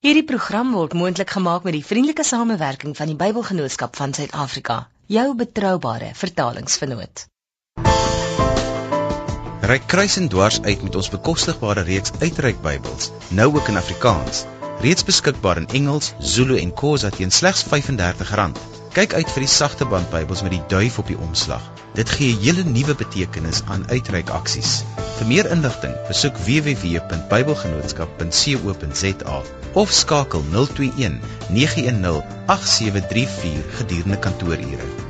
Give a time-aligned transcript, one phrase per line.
[0.00, 4.76] Hierdie program word moontlik gemaak met die vriendelike samewerking van die Bybelgenootskap van Suid-Afrika,
[5.12, 7.26] jou betroubare vertalingsvernoot.
[9.72, 14.46] Ryk kruis en dwars uit met ons bekostigbare reeks uitreik Bybels, nou ook in Afrikaans,
[14.80, 18.79] reeds beskikbaar in Engels, Zulu en Xhosa teen slegs R35.
[18.90, 21.62] Kyk uit vir die sagte band Bybels met die duif op die omslag.
[21.94, 24.82] Dit gee 'n hele nuwe betekenis aan uitreik aksies.
[25.18, 29.42] Vir meer inligting, besoek www.bybelgenootskap.co.za
[29.82, 35.09] of skakel 021 910 8734 gedurende kantoorure.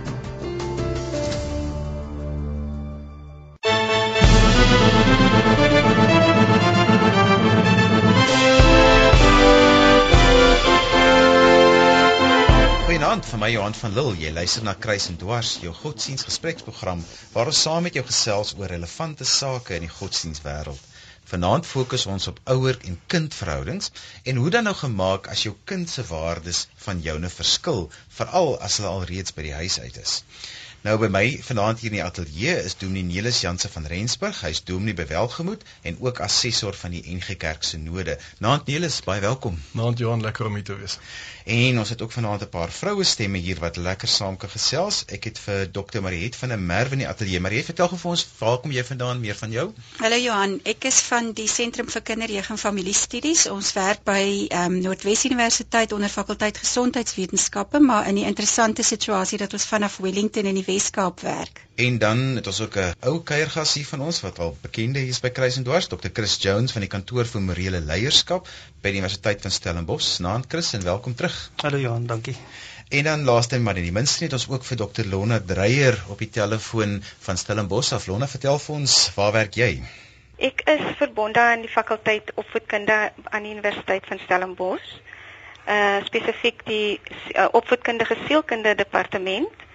[13.51, 14.15] My Johan van Lille.
[14.15, 17.01] Jy luister na Kruis en Dwars, jou godsdienstgespreksprogram
[17.33, 20.85] waar ons saam met jou gesels oor relevante sake in die godsdienstwêreld.
[21.33, 23.91] Vanaand fokus ons op ouer en kindverhoudings
[24.23, 27.89] en hoe dan nou gemaak as jou kind se waardes van joune verskil,
[28.21, 30.21] veral as hulle al reeds by die huis uit is.
[30.81, 34.39] Nou by my vanaand hier in die ateljee is Dominee Nelis Janse van Rensburg.
[34.47, 38.15] Hy's dominee by Welgemoed en ook assessor van die NG Kerk se Node.
[38.41, 39.59] Naand Nelis, baie welkom.
[39.77, 40.97] Naand Johan, lekker om hier te wees.
[41.45, 45.05] En ons het ook vanaand 'n paar vroue stemme hier wat lekker saam kan gesels.
[45.07, 46.01] Ek het vir Dr.
[46.01, 47.41] Mariet van der Merwe in die ateljee.
[47.41, 49.21] Mariet, vertel gou vir ons, waar kom jy vandaan?
[49.21, 49.73] Meer van jou?
[49.99, 53.47] Hallo Johan, ek is van die Sentrum vir Kinderjeug en Familiestudies.
[53.47, 59.39] Ons werk by ehm um, Noordwes Universiteit onder fakulteit Gesondheidswetenskappe, maar in die interessante situasie
[59.39, 61.70] dat ons vanaf Wellington in die Weskaap werk.
[61.81, 65.09] En dan het ons ook 'n ou kuiergas hier van ons wat al bekende hier
[65.09, 66.11] is by Kruis en Dwars, Dr.
[66.13, 68.49] Chris Jones van die kantoor vir morele leierskap
[68.83, 70.19] by die Universiteit van Stellenbosch.
[70.19, 71.39] Naand Chris en welkom terug.
[71.63, 72.37] Hallo Johan, dankie.
[72.89, 75.07] En dan laaste maar nie die minste net ons ook vir Dr.
[75.07, 78.07] Lona Dreyer op die telefoon van Stellenbosch af.
[78.07, 79.83] Lona, vertel vir ons, waar werk jy?
[80.37, 84.93] Ek is verbonde aan die fakulteit opvoedkunde aan die Universiteit van Stellenbosch.
[85.65, 89.69] Uh spesifiek die uh, opvoedkundige sielkunde departement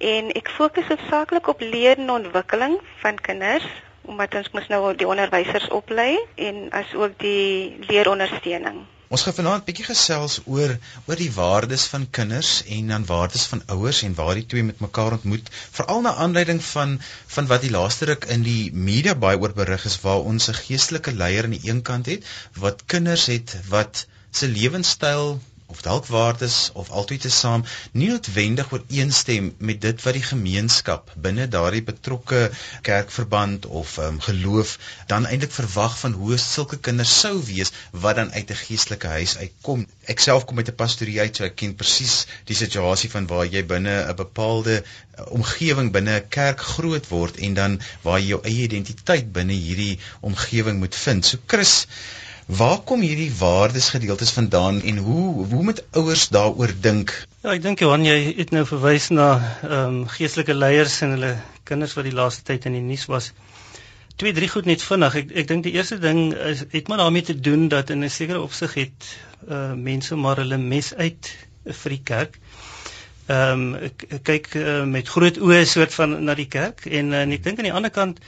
[0.00, 3.66] en ek fokus hoofsaaklik op leer en ontwikkeling van kinders
[4.08, 6.12] omdat ons mos nou die onderwysers oplei
[6.48, 8.86] en as ook die leerondersteuning.
[9.08, 10.74] Ons gaan vanaand bietjie gesels oor
[11.08, 14.82] oor die waardes van kinders en dan waardes van ouers en waar die twee met
[14.84, 15.48] mekaar ontmoet,
[15.78, 16.98] veral na aanleiding van
[17.36, 20.60] van wat die laaste ruk in die media baie oor berig is waar ons 'n
[20.60, 22.28] geestelike leier aan die een kant het
[22.64, 28.70] wat kinders het wat se lewenstyl of dalk waardes of altyd te saam nie noodwendig
[28.72, 32.40] ooreenstem met dit wat die gemeenskap binne daardie betrokke
[32.88, 34.72] kerkverband of um, geloof
[35.12, 37.72] dan eintlik verwag van hoe sulke kinders sou wees
[38.04, 39.86] wat dan uit 'n geestelike huis uitkom.
[40.14, 42.16] Ek self kom uit 'n pastorie uit, so ek ken presies
[42.50, 47.36] die situasie van waar jy binne 'n bepaalde uh, omgewing binne 'n kerk groot word
[47.36, 51.26] en dan waar jy jou eie identiteit binne hierdie omgewing moet vind.
[51.26, 51.86] So Chris
[52.48, 57.10] Waar kom hierdie waardesgedeeltes vandaan en hoe hoe moet ouers daaroor dink?
[57.42, 59.26] Ja, ek dink Johan, jy het nou verwys na
[59.66, 61.34] ehm um, geestelike leiers en hulle
[61.68, 63.28] kinders wat die laaste tyd in die nuus was.
[64.16, 65.18] Twee drie goed net vinnig.
[65.20, 68.10] Ek ek dink die eerste ding is het maar daarmee te doen dat in 'n
[68.16, 69.12] sekere opsig het
[69.44, 71.32] uh mense maar hulle mes uit
[71.68, 72.40] vir die kerk.
[73.28, 77.12] Ehm um, ek, ek kyk uh, met groot oë soort van na die kerk en,
[77.12, 78.24] uh, en ek dink aan die ander kant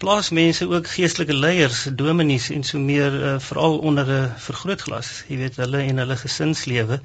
[0.00, 5.36] plaas mense ook geestelike leiers, dominees en so meer uh, veral onder 'n vergrootglas, jy
[5.42, 7.00] weet hulle en hulle gesinslewe.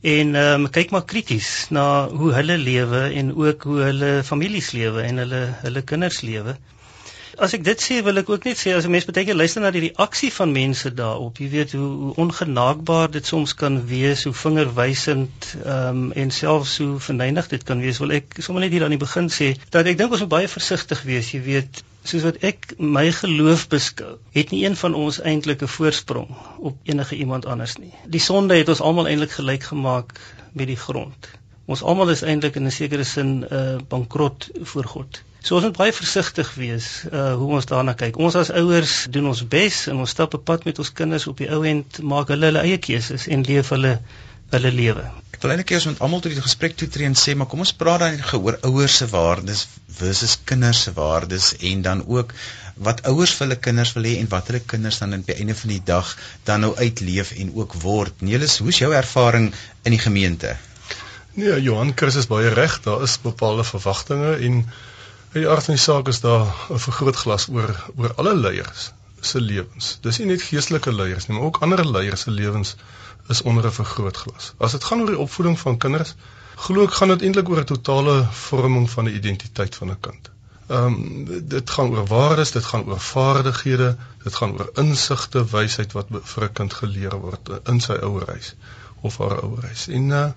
[0.00, 4.70] En ehm um, kyk maar krities na hoe hulle lewe en ook hoe hulle families
[4.72, 6.56] lewe en hulle hulle kinders lewe
[7.38, 9.62] as ek dit sê wil ek ook net sê as 'n mens baie keer luister
[9.62, 14.24] na die reaksie van mense daarop, jy weet hoe, hoe ongenaakbaar dit soms kan wees,
[14.24, 18.00] hoe vingerwysend ehm um, en selfs hoe verneig dit kan wees.
[18.02, 20.48] Wil ek sommer net hier aan die begin sê dat ek dink ons moet baie
[20.48, 25.20] versigtig wees, jy weet, soos wat ek my geloof beskou, het nie een van ons
[25.22, 27.92] eintlik 'n voorsprong op enige iemand anders nie.
[28.06, 30.18] Die sonde het ons almal eintlik gelyk gemaak
[30.52, 31.28] met die grond.
[31.68, 35.22] Ons almal is eintlik in 'n sekere sin 'n uh, bankrot voor God.
[35.46, 38.16] So ons moet baie versigtig wees uh hoe ons daarna kyk.
[38.16, 41.36] Ons as ouers doen ons bes en ons stap 'n pad met ons kinders op
[41.42, 43.92] die ou end maak hulle hulle eie keuses en leef hulle
[44.54, 45.04] hulle lewe.
[45.36, 47.50] Ek wil eintlik hê ons moet almal tot die gesprek toe tree en sê maar
[47.52, 49.66] kom ons praat dan gehoor ouers se waardes
[50.00, 52.32] versus kinders se waardes en dan ook
[52.88, 55.58] wat ouers vir hulle kinders wil hê en wat hulle kinders dan aan die einde
[55.60, 56.16] van die dag
[56.48, 58.24] dan nou uitleef en ook word.
[58.30, 59.52] Neelis, hoe's jou ervaring
[59.84, 60.56] in die gemeente?
[61.38, 62.80] Nee, Johan Chris is baie reg.
[62.82, 64.62] Daar is bepaalde verwagtinge en
[65.28, 68.84] In die aard van die saak is daar 'n vergrootglas oor oor alle leiers
[69.30, 69.88] se lewens.
[70.06, 72.70] Dis nie net geestelike leiers nie, maar ook ander leiers se lewens
[73.34, 74.52] is onder 'n vergrootglas.
[74.58, 76.14] As dit gaan oor die opvoeding van kinders,
[76.66, 80.30] glo ek gaan dit eintlik oor 'n totale vorming van die identiteit van 'n kind.
[80.66, 85.92] Ehm um, dit gaan oor waardes, dit gaan oor vaardighede, dit gaan oor insigte, wysheid
[85.92, 88.54] wat vir 'n kind geleer word in sy ouerhuis
[89.00, 89.88] of haar ouerhuis.
[89.88, 90.30] En uh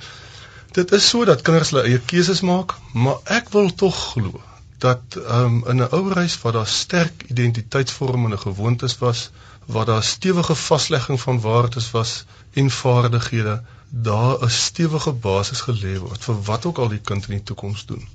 [0.71, 4.39] dit is so dat kinders hulle eie keuses maak, maar ek wil tog glo
[4.81, 9.29] dat um, in 'n ouerhuis waar daar sterk identiteitsvormende gewoontes was,
[9.65, 16.23] waar daar stewige vaslegging van waardes was en vaardighede, daar 'n stewige basis gelê word
[16.23, 18.07] vir wat ook al die kind in die toekoms doen.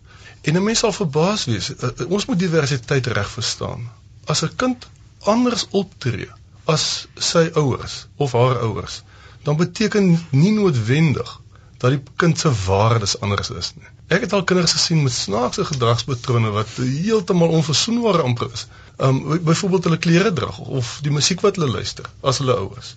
[0.42, 3.90] En 'n mens sal verbaas wees, uh, ons moet diversiteit reg verstaan.
[4.24, 4.86] As 'n kind
[5.20, 6.28] anders optree
[6.64, 9.02] as sy ouers of haar ouers,
[9.42, 11.40] dan beteken nie noodwendig
[11.78, 13.88] dat die kind se waardes anders is nie.
[14.08, 18.66] Ek het al kinders gesien met snaakse gedragspatrone wat heeltemal onverzoenbare amper is.
[18.96, 22.94] Um byvoorbeeld hulle klere dra of die musiek wat hulle luister as hulle ouers.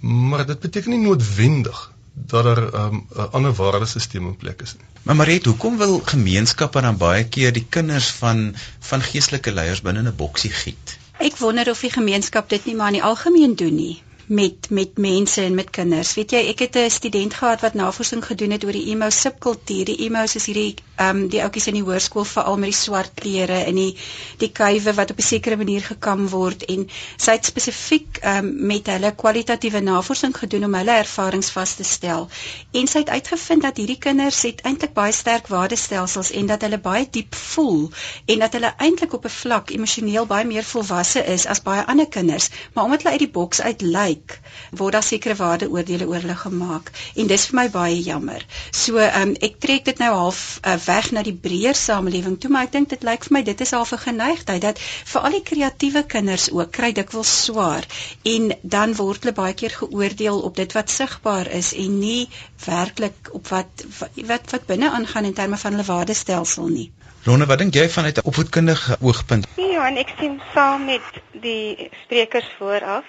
[0.00, 1.80] Maar dit beteken nie noodwendig
[2.14, 4.86] dat daar 'n um, ander waardesisteem in plek is nie.
[5.02, 10.02] Maar Mariet, hoekom wil gemeenskappe dan baie keer die kinders van van geestelike leiers binne
[10.02, 10.98] 'n boksie giet?
[11.18, 14.98] Ek wonder of die gemeenskap dit nie maar in die algemeen doen nie met met
[14.98, 16.14] mense en met kinders.
[16.14, 19.84] Weet jy, ek het 'n student gehad wat navorsing gedoen het oor die emo subkultuur.
[19.84, 23.10] Die emos is hierdie ehm um, die ouetjies in die hoërskool veral met die swart
[23.14, 23.96] klere en die
[24.38, 26.86] die kuive wat op 'n sekere manier gekam word en
[27.16, 31.84] sy het spesifiek ehm um, met hulle kwalitatiewe navorsing gedoen om hulle ervarings vas te
[31.84, 32.28] stel.
[32.70, 36.78] En sy het uitgevind dat hierdie kinders het eintlik baie sterk waardestelsels en dat hulle
[36.78, 37.90] baie diep voel
[38.26, 42.08] en dat hulle eintlik op 'n vlak emosioneel baie meer volwasse is as baie ander
[42.08, 44.40] kinders, maar omdat hulle uit die boks uit lyk kyk,
[44.78, 48.44] word daar sekere waardeoordele oor hulle gemaak en dis vir my baie jammer.
[48.72, 52.68] So um, ek trek dit nou half uh, weg na die breër samelewing toe, maar
[52.68, 54.78] ek dink dit lyk vir my dit is half 'n geneigtheid dat
[55.12, 57.86] vir al die kreatiewe kinders ook kry dikwels swaar
[58.24, 62.28] en dan word hulle baie keer geoordeel op dit wat sigbaar is en nie
[62.66, 63.84] werklik op wat
[64.26, 66.90] wat wat binne aangaan in terme van hulle waardestelsel nie.
[67.24, 69.46] Ronne, wat dink jy vanuit 'n opvoedkundige oogpunt?
[69.56, 73.04] Ja, en ek sien saam met die sprekers vooraf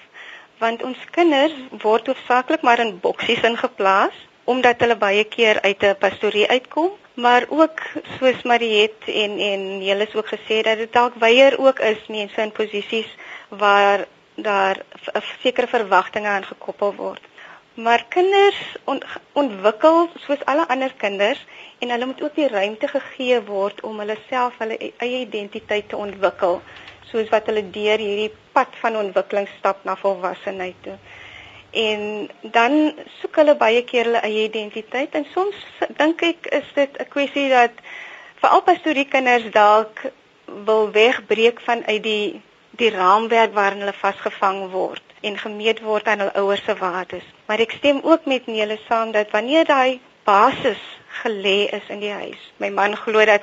[0.64, 5.98] want ons kinders word hoofsaaklik maar in boksies ingeplaas omdat hulle baie keer uit 'n
[5.98, 6.90] pastorie uitkom.
[7.14, 7.80] Maar ook
[8.18, 12.40] soos Mariet en en julle is ook gesê dat dit dalk weier ook is mense
[12.42, 13.10] in posisies
[13.48, 14.76] waar daar
[15.14, 17.22] 'n sekere verwagtinge aan gekoppel word.
[17.74, 21.44] Maar kinders on, ontwikkel soos alle ander kinders
[21.78, 25.96] en hulle moet ook die ruimte gegee word om hulle self hulle eie identiteit te
[25.96, 26.62] ontwikkel
[27.12, 30.96] soos wat hulle deur hierdie pad van ontwikkeling stap na volwassenheid toe.
[31.72, 32.78] En dan
[33.20, 35.60] soek hulle baie keer hulle eie identiteit en soms
[36.00, 37.72] dink ek is dit 'n kwessie dat
[38.42, 40.02] veral pastoriekinders dalk
[40.68, 42.42] wil wegbreek van uit die
[42.80, 47.26] die raamwerk waarin hulle vasgevang word en gemeet word aan hul ouers se waardes.
[47.46, 50.80] Maar ek stem ook met julle saam dat wanneer daai basis
[51.22, 52.40] gelê is in die huis.
[52.56, 53.42] My man glo dat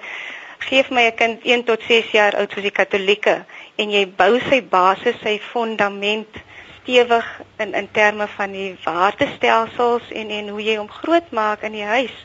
[0.69, 3.45] geef my 'n kind 1 tot 6 jaar oud soos die Katolieke
[3.79, 6.39] en jy bou sy basis, sy fondament
[6.81, 7.27] stewig
[7.63, 12.15] in in terme van die waardestelsels en en hoe jy hom grootmaak in die huis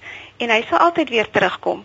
[0.43, 1.85] en hy sal altyd weer terugkom.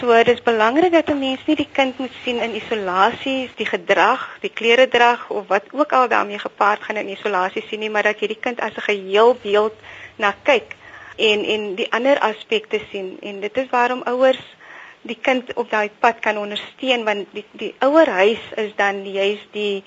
[0.00, 4.38] So dis belangrik dat 'n mens nie die kind moet sien in isolasie, die gedrag,
[4.40, 8.20] die kleredrag of wat ook al daarmee gepaard gaan in isolasie sien nie, maar dat
[8.20, 9.74] jy die kind as 'n geheel beeld
[10.16, 10.76] na kyk
[11.16, 14.55] en en die ander aspekte sien en dit is waarom ouers
[15.06, 19.52] die kind op daai pad kan ondersteun want die die ouer huis is dan juist
[19.52, 19.84] die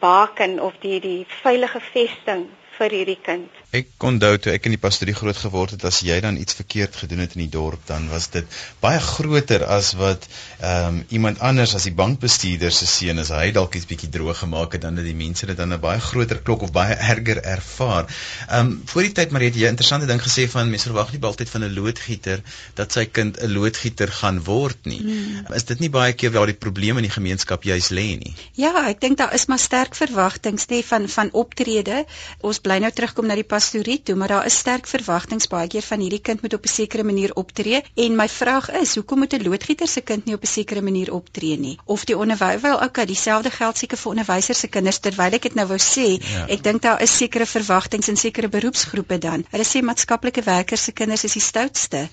[0.00, 2.48] baken of die die veilige vesting
[2.78, 3.61] vir hierdie kind.
[3.72, 6.96] Ek onthou toe ek in die pastorie groot geword het, as jy dan iets verkeerd
[7.00, 10.26] gedoen het in die dorp, dan was dit baie groter as wat
[10.60, 14.42] ehm um, iemand anders as die bankbestuurder se seun as hy dalk iets bietjie droog
[14.42, 17.40] gemaak het dan dat die mense dit dan 'n baie groter klok of baie erger
[17.40, 18.12] ervaar.
[18.50, 21.12] Ehm um, voor die tyd maar het jy 'n interessante ding gesê van mense verwag
[21.12, 22.42] nie altyd van 'n loodgieter
[22.74, 25.00] dat sy kind 'n loodgieter gaan word nie.
[25.00, 25.54] Hmm.
[25.54, 28.34] Is dit nie baie keer waar die probleme in die gemeenskap juis lê nie?
[28.52, 32.04] Ja, ek dink daar is maar sterk verwagtinge nê van van optrede.
[32.40, 35.84] Ons bly nou terugkom na die pastorie toe, maar daar is sterk verwagtinge baie keer
[35.86, 39.34] van hierdie kind moet op 'n sekere manier optree en my vraag is, hoekom moet
[39.34, 41.78] 'n loodgieter se kind nie op 'n sekere manier optree nie?
[41.84, 45.54] Of die onderwyser, wel okay, dieselfde geld seker vir onderwysers se kinders terwyl ek dit
[45.54, 46.46] nou wou sê, ja.
[46.48, 49.44] ek dink daar is sekere verwagtinge in sekere beroepsgroepe dan.
[49.50, 52.08] Hulle sê maatskaplike werkers se kinders is die stoutste.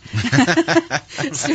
[1.41, 1.53] so.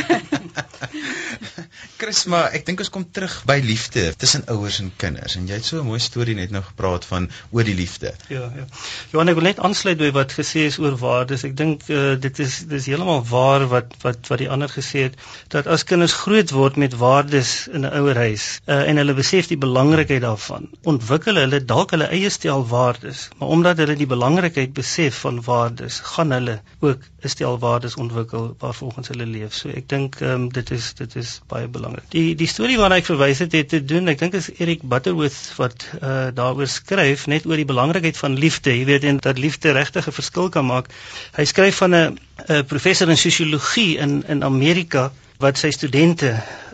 [1.96, 5.64] Chrisma, ek dink ons kom terug by liefde tussen ouers en kinders en jy het
[5.64, 8.14] so 'n mooi storie net nou gepraat van oor die liefde.
[8.28, 8.66] Ja, ja.
[9.12, 11.42] Johan, ek wil net aansluit aansluit by wat gesê is oor waardes.
[11.44, 15.18] Ek dink uh, dit is dis heeltemal waar wat wat wat die ander gesê het
[15.52, 19.60] dat as kinders groot word met waardes in 'n ouerhuis uh, en hulle besef die
[19.60, 25.20] belangrikheid daarvan, ontwikkel hulle dalk hulle eie stel waardes, maar omdat hulle die belangrikheid besef
[25.26, 29.52] van waardes, gaan hulle ook 'n stel waardes ontwikkel waarvolgens hulle leef.
[29.52, 32.08] So ek dink um, dit is dit is baie belangrik.
[32.08, 35.52] Die die storie waarna ek verwys het het te doen, ek dink is Erik Butterworth
[35.60, 39.73] wat uh, daaroor skryf net oor die belangrikheid van liefde, jy weet en dat liefde
[39.74, 40.86] regtig 'n verskil kan maak.
[41.36, 42.18] Hy skryf van 'n
[42.66, 46.30] professor in sosiologie in in Amerika wat sy studente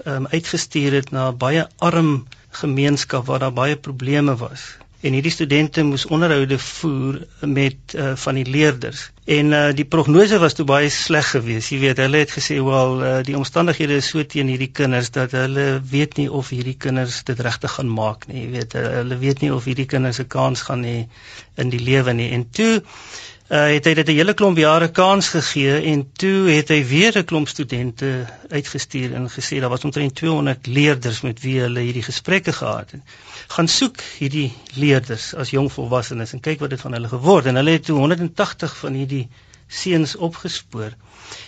[0.07, 5.83] um, uitgestuur het na baie arm gemeenskap waar daar baie probleme was en hierdie studente
[5.83, 9.07] moes onderhoude voer met uh, van die leerders.
[9.25, 11.73] En uh, die prognose was toe baie sleg geweest.
[11.73, 15.33] Jy weet hulle het gesê wel uh, die omstandighede is so teen hierdie kinders dat
[15.37, 18.45] hulle weet nie of hierdie kinders dit regtig gaan maak nie.
[18.45, 20.99] Jy weet hulle weet nie of hierdie kinders 'n kans gaan hê
[21.57, 22.31] in die lewe nie.
[22.37, 22.83] En toe
[23.51, 27.17] uh, het hy dit 'n hele klomp jare kans gegee en toe het hy weer
[27.17, 32.05] 'n klomp studente uitgestuur en gesê daar was omtrent 200 leerders met wie hulle hierdie
[32.05, 33.01] gesprekke gehad het.
[33.51, 37.49] Gaan soek hierdie leerders as jong volwassenes en kyk wat dit van hulle geword.
[37.51, 39.25] En hulle het toe 180 van hierdie
[39.67, 40.95] seuns opgespoor.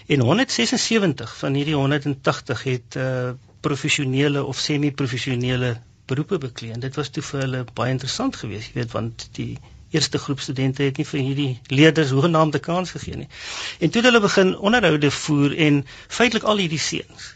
[0.07, 3.31] En 176 van hierdie 180 het uh,
[3.61, 8.81] professionele of semi-professionele beroepe beklee en dit was toe vir hulle baie interessant geweest jy
[8.81, 9.53] weet want die
[9.95, 13.29] eerste groep studente het nie vir hierdie leerders hoegenaamde kans gegee nie.
[13.79, 17.31] En toe hulle begin onderhoude voer en feitelik al hierdie seuns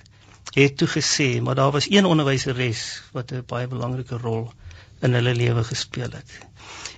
[0.55, 4.53] het toe gesê, maar daar was een onderwyseres wat 'n baie belangrike rol
[5.00, 6.38] in hulle lewe gespeel het.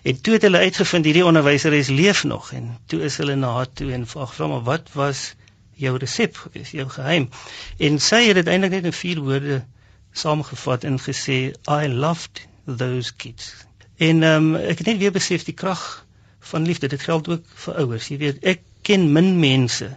[0.03, 3.73] En toe het hulle uitgevind hierdie onderwyseres leef nog en toe is hulle na haar
[3.73, 5.35] toe en vra maar wat was
[5.75, 7.29] jou resep gewees, jou geheim?
[7.77, 9.65] En sy het dit eintlik net in vier woorde
[10.13, 11.39] saamgevat en gesê
[11.69, 13.55] I loved those kids.
[13.97, 16.07] En ehm um, ek het net weer besef die krag
[16.51, 16.89] van liefde.
[16.89, 18.09] Dit geld ook vir ouers.
[18.09, 19.91] Jy weet, ek ken min mense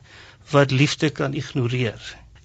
[0.52, 2.02] wat liefde kan ignoreer.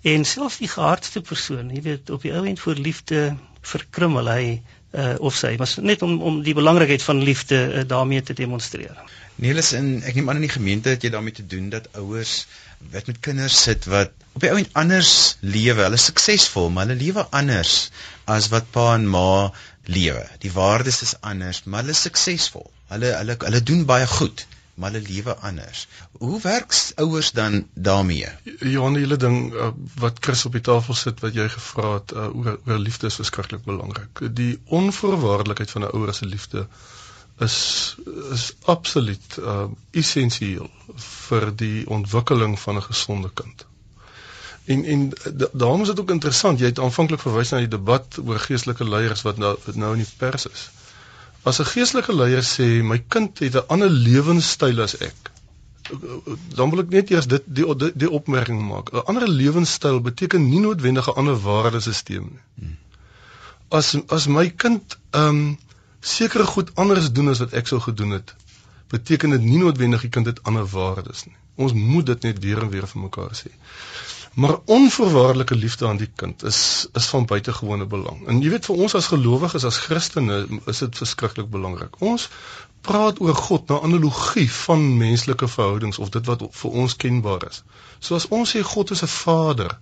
[0.06, 3.22] En selfs die gehardste persoon, jy weet, op die ou end voor liefde
[3.66, 4.42] verkrummel hy
[4.94, 8.94] uh, of sy, maar net om om die belangrikheid van liefde uh, daarmee te demonstreer.
[9.42, 12.36] Neelis in ek neem aan in die gemeente het jy daarmee te doen dat ouers
[12.92, 15.10] wat met kinders sit wat op die ou end anders
[15.40, 17.76] lewe, hulle suksesvol, maar hulle lewe anders
[18.36, 19.50] as wat pa en ma
[19.90, 20.22] lewe.
[20.42, 22.68] Die waardes is anders, maar hulle is suksesvol.
[22.92, 24.46] Hulle hulle hulle doen baie goed,
[24.76, 25.86] maar hulle lewe anders.
[26.18, 28.28] Hoe werk ouers dan daarmee?
[28.58, 32.12] Johan, die hele ding uh, wat Chris op die tafel sit wat jy gevra het
[32.12, 34.20] uh, oor oor liefde is verskriklik belangrik.
[34.40, 36.66] Die onvoorwaardelikheid van 'n ouer se liefde
[37.38, 37.56] is
[38.32, 40.70] is absoluut uh, essensieel
[41.28, 43.66] vir die ontwikkeling van 'n gesonde kind.
[44.64, 45.12] En en
[45.52, 46.58] daarom is dit ook interessant.
[46.58, 50.14] Jy het aanvanklik verwys na die debat oor geestelike leiers wat nou nou in die
[50.16, 50.70] pers is.
[51.46, 55.30] As 'n geestelike leier sê my kind het 'n ander lewenstyl as ek,
[56.58, 58.90] dan wil ek net eers dit die die, die opmerking maak.
[58.92, 62.74] 'n Ander lewenstyl beteken nie noodwendig 'n ander waardesisteem nie.
[63.78, 65.58] As as my kind ehm um,
[66.00, 68.34] sekere goed anders doen as wat ek sou gedoen het,
[68.88, 71.36] beteken dit nie noodwendig die kind het ander waardes nie.
[71.54, 73.50] Ons moet dit net weer en weer vir mekaar sê.
[74.36, 78.26] Maar onvoorwaardelike liefde aan die kind is is van buitengewone belang.
[78.28, 80.36] En jy weet vir ons as gelowiges as Christene
[80.72, 81.96] is dit verskriklik belangrik.
[82.04, 82.26] Ons
[82.88, 87.62] praat oor God na analogie van menslike verhoudings of dit wat vir ons kenbaar is.
[87.98, 89.78] So as ons sê God is 'n Vader,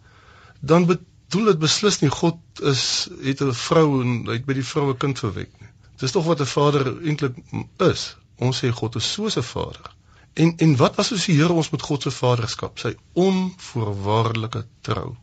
[0.61, 2.39] dan bedoel dit beslis nie God
[2.75, 5.73] is het 'n vrou en hy het by die vroue kind verwek nie.
[5.99, 7.43] Dis tog wat 'n Vader eintlik
[7.91, 8.17] is.
[8.39, 9.91] Ons sê God is so 'n Vader.
[10.35, 12.79] En en wat assosieer ons met God se vaderskap?
[12.79, 15.15] Sy onvoorwaardelike trou.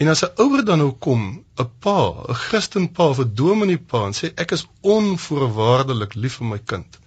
[0.00, 1.22] En as 'n ouer dan nou kom,
[1.62, 1.98] 'n pa,
[2.28, 6.60] 'n Christen pa of 'n dominee pa en sê ek is onvoorwaardelik lief vir my
[6.72, 6.98] kind,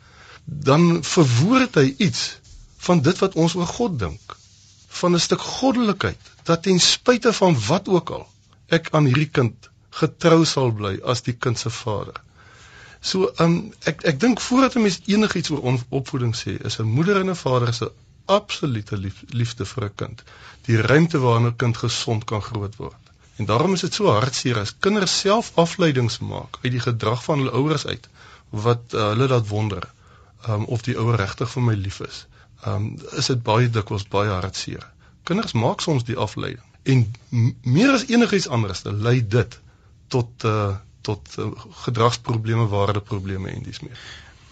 [0.45, 2.23] dan verwoord hy iets
[2.87, 4.37] van dit wat ons oor God dink.
[4.87, 8.27] Van 'n stuk goddelikheid dat ten spyte van wat ook al
[8.67, 9.69] ek aan hierdie kind
[10.01, 12.17] getrou sal bly as die kind se vader.
[13.03, 13.55] So um
[13.91, 17.35] ek ek dink voordat 'n mens enigiets oor opvoeding sê, is 'n moeder en 'n
[17.35, 17.91] vader se
[18.25, 20.23] absolute lief, liefde vir 'n kind.
[20.67, 23.03] Die ruimte waarin 'n kind gesond kan groot word.
[23.35, 27.37] En daarom is dit so hartseer as kinders self afleidings maak uit die gedrag van
[27.37, 28.07] hulle ouers uit
[28.49, 29.89] wat uh, hulle dat wonder
[30.47, 32.25] um of die ouer regtig vir my lief is.
[32.65, 34.87] Um is dit baie dikwels baie hartseer.
[35.23, 37.15] Kinders maak soms die afleiding en
[37.63, 39.59] meer as enigiets anders lei dit
[40.07, 40.75] tot uh
[41.07, 41.49] tot uh,
[41.85, 44.03] gedragsprobleme, waardeprobleme en dis meer.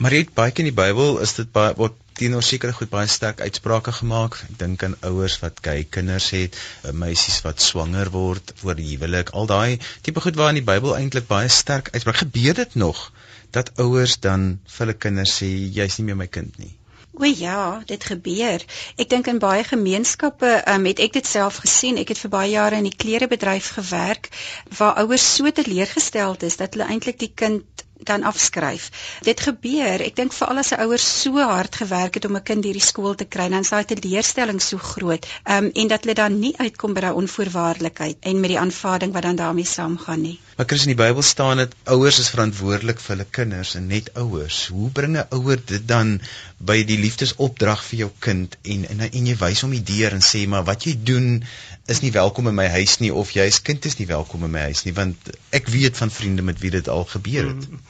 [0.02, 3.42] Maar dit baie in die Bybel is dit baie word teenoor sekere goed baie sterk
[3.46, 4.40] uitsprake gemaak.
[4.48, 8.90] Ek dink aan ouers wat gey kinders het, uh, meisies wat swanger word voor die
[8.94, 9.34] huwelik.
[9.38, 13.08] Al daai tipe goed waar in die Bybel eintlik baie sterk uitspraak gebeur dit nog
[13.56, 16.74] dat ouers dan vir hulle kinders sê jy's nie meer my kind nie.
[17.14, 18.64] O ja, dit gebeur.
[18.96, 22.00] Ek dink in baie gemeenskappe um, het ek dit self gesien.
[22.00, 24.30] Ek het vir baie jare in die klerebedryf gewerk
[24.78, 28.88] waar ouers so teleurgesteld is dat hulle eintlik die kind dan afskryf.
[29.28, 30.02] Dit gebeur.
[30.02, 33.16] Ek dink veral as 'n ouer so hard gewerk het om 'n kind hierdie skool
[33.16, 35.28] te kry, dan is daai teleurstelling so groot.
[35.44, 39.14] Ehm um, en dat hulle dan nie uitkom by daai onvoorwaardelikheid en met die aanvaarding
[39.14, 40.40] wat dan daarmee saamgaan nie.
[40.62, 44.12] Maar Chris in die Bybel staan dit ouers is verantwoordelik vir hulle kinders en net
[44.14, 44.58] ouers.
[44.70, 46.12] Hoe bring 'n ouer dit dan
[46.60, 50.22] by die liefdesopdrag vir jou kind en en en jy wys hom die deur en
[50.22, 51.44] sê maar wat jy doen
[51.88, 54.54] is nie welkom in my huis nie of jy as kind is nie welkom in
[54.54, 57.70] my huis nie want ek weet van vriende met wie dit al gebeur het.
[57.70, 57.82] Mm.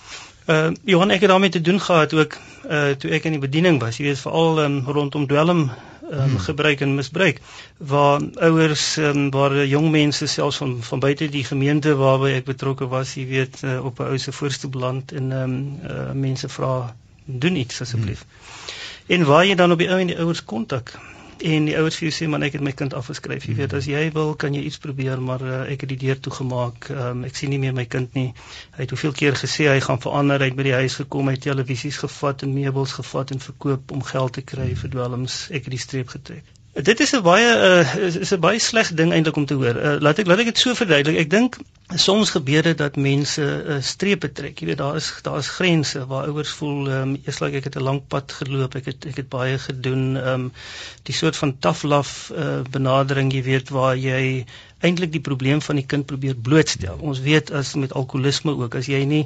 [0.47, 3.83] Uh Johan ek het daarmee te doen gehad ook uh toe ek in die bediening
[3.83, 3.99] was.
[3.99, 5.67] Jy weet veral um, rondom dwelm
[6.11, 7.41] um, gebruik en misbruik
[7.77, 12.87] waar ouers um, waar jong mense selfs van van buite die gemeente waarby ek betrokke
[12.87, 16.95] was, jy weet uh, op 'n ou se voorstoep land en um, uh, mense vra
[17.25, 18.25] doen iets asseblief.
[18.27, 19.15] Hmm.
[19.15, 20.93] En waar jy dan op die ou en die ouers kontak
[21.43, 23.47] en die ouers vir jou sê man ek het my kind afgeskryf.
[23.49, 26.21] Jy weet as jy wil kan jy iets probeer maar uh, ek het die deur
[26.27, 28.29] toegemaak um, ek sien nie meer my kind nie.
[28.77, 30.41] Hy het hoeveel keer gesê hy gaan verander.
[30.41, 33.93] Hy het by die huis gekom hy het televisies gevat en meubels gevat en verkoop
[33.97, 35.43] om geld te kry vir dwelms.
[35.49, 39.11] Ek het die streep getrek Dit is 'n baie uh, is 'n baie sleg ding
[39.11, 39.75] eintlik om te hoor.
[39.75, 41.17] Uh, laat ek laat ek dit so verduidelik.
[41.19, 41.57] Ek dink
[41.99, 44.59] soms gebeur dit dat mense uh, strepe trek.
[44.59, 47.75] Jy weet daar is daar is grense waar ouers voel um, eers like ek het
[47.75, 48.75] 'n lang pad geloop.
[48.79, 50.15] Ek het ek het baie gedoen.
[50.15, 50.51] Um,
[51.03, 54.45] die soort van tough love uh, benadering, jy weet waar jy
[54.79, 56.95] eintlik die probleem van die kind probeer blootstel.
[57.01, 59.25] Ons weet as met alkoholisme ook as jy nie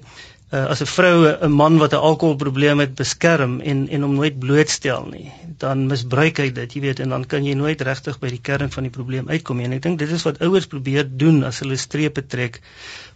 [0.52, 4.40] uh, as 'n vrou 'n man wat 'n alkoholprobleem het beskerm en en hom nooit
[4.40, 8.30] blootstel nie, dan misbruik hy dit, jy weet, en dan kan jy nooit regtig by
[8.30, 9.66] die kern van die probleem uitkom nie.
[9.66, 12.62] En ek dink dit is wat ouers probeer doen as hulle strepe trek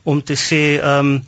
[0.04, 1.24] om te sê, ehm um,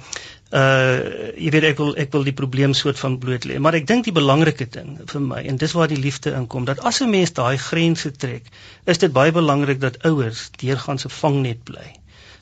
[0.51, 3.85] uh jy weet ek wil ek wil die probleem soort van bloot lê maar ek
[3.87, 7.09] dink die belangrike ding vir my en dis waar die liefde inkom dat as 'n
[7.13, 8.51] mens daai grense trek
[8.93, 11.87] is dit baie belangrik dat ouers deurgaan se vangnet bly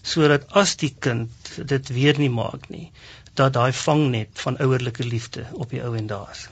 [0.02, 2.90] sodat as die kind dit weer nie maak nie
[3.40, 6.48] dat daai vangnet van ouerlike liefde op die ou en daar is.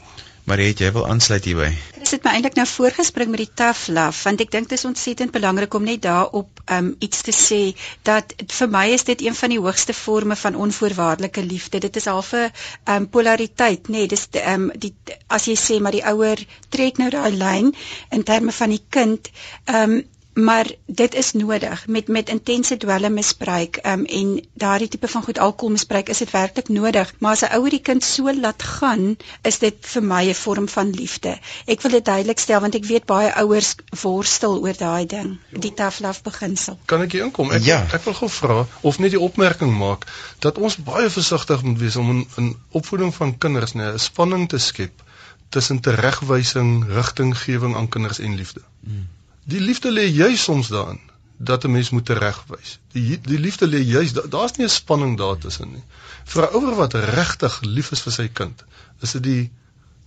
[0.47, 1.65] Mariet, jy wil aansluit hierby.
[1.97, 4.85] Dit het my eintlik nou voorgespring met die tough love want ek dink dit is
[4.87, 7.59] ontsettend belangrik om net daarop um, iets te sê
[8.07, 11.83] dat vir my is dit een van die hoogste forme van onvoorwaardelike liefde.
[11.83, 12.47] Dit is half 'n
[12.95, 13.97] um, polariteit, nê.
[13.97, 14.93] Nee, dis um, die
[15.27, 16.39] as jy sê maar die ouer
[16.69, 17.73] trek nou daai lyn
[18.15, 19.27] in terme van die kind.
[19.67, 19.99] Um,
[20.37, 26.09] maar dit is nodig met met intense dwelmmisbruik um, en daardie tipe van goed alkoholmisbruik
[26.09, 27.13] is dit werklik nodig.
[27.17, 30.69] Maar as 'n ouer die kind so laat gaan is dit vir my 'n vorm
[30.69, 31.37] van liefde.
[31.65, 35.73] Ek wil dit duidelik stel want ek weet baie ouers worstel oor daai ding die
[35.73, 37.51] tough love beginsel kan ek hier inkom?
[37.51, 37.81] Ek ja.
[37.93, 40.05] ek wil gou vra of net die opmerking maak
[40.39, 44.57] dat ons baie versigtig moet wees om in, in opvoeding van kinders 'n spanning te
[44.57, 45.03] skep
[45.49, 48.61] tussen teregwysing rigtinggewing aan kinders en liefde.
[48.83, 49.07] Hmm.
[49.47, 50.99] Die liefde lê juis soms daarin
[51.37, 52.79] dat 'n mens moet regwys.
[52.91, 55.83] Die die liefde lê juis daar's nie 'n spanning daar tussen nie.
[56.25, 58.63] Vir 'n ouer wat regtig lief is vir sy kind,
[58.99, 59.51] is dit die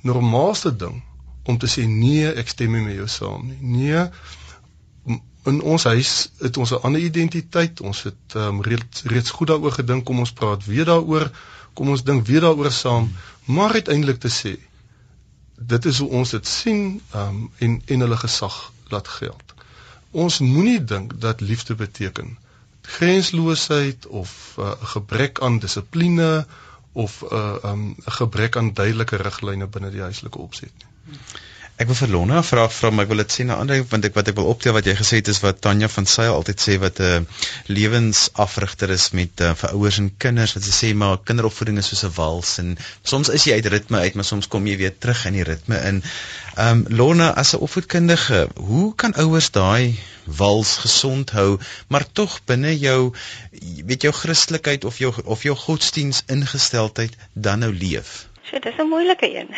[0.01, 1.03] normaalste ding
[1.45, 3.59] om te sê nee, ek stem nie met jou saam nie.
[3.61, 4.09] Nee,
[5.45, 7.81] in ons huis het ons 'n ander identiteit.
[7.81, 11.31] Ons het um, reeds reeds goed daaroor gedink, kom ons praat weer daaroor.
[11.75, 13.13] Kom ons dink weer daaroor saam,
[13.45, 14.59] maar uiteindelik te sê
[15.57, 19.55] dit is hoe ons dit sien um, en en hulle gesag laat geld.
[20.11, 22.39] Ons moenie dink dat liefde beteken
[22.83, 26.47] grensloosheid of 'n uh, gebrek aan dissipline
[26.93, 31.19] of 'n uh, um, gebrek aan duidelike riglyne binne die huislike opset nie.
[31.81, 34.17] Ek wil vir Lona vra vra maar ek wil dit sê na ander want ek
[34.19, 36.75] wat ek wil optel wat jy gesê het is wat Tanya van Sail altyd sê
[36.83, 37.39] wat 'n uh,
[37.73, 42.05] lewensafrigter is met uh, vir ouers en kinders wat sy sê maar kinderopvoeding is soos
[42.05, 42.77] 'n wals en
[43.13, 45.81] soms is jy uit ritme uit maar soms kom jy weer terug in die ritme
[45.93, 46.03] in.
[46.59, 52.41] Ehm um, Lona as 'n opvoedkundige, hoe kan ouers daai wals gesond hou maar tog
[52.45, 53.15] binne jou
[53.89, 58.29] weet jou Christelikheid of jou of jou godsdiens ingesteldheid dan nou leef?
[58.51, 59.49] So dis 'n moeilike een.